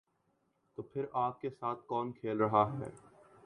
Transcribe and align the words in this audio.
تو 0.77 0.81
پھر 0.83 1.05
آگ 1.13 1.31
کے 1.41 1.49
ساتھ 1.49 1.85
کون 1.87 2.11
کھیل 2.11 2.37
رہا 2.37 2.65
ہے؟ 2.79 2.89